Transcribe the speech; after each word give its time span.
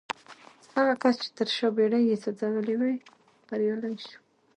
هغه 0.75 0.93
کس 1.01 1.15
چې 1.23 1.29
تر 1.37 1.47
شا 1.57 1.67
بېړۍ 1.75 2.03
يې 2.09 2.15
سوځولې 2.23 2.75
وې 2.81 2.93
بريالی 3.47 3.93
شو. 4.07 4.17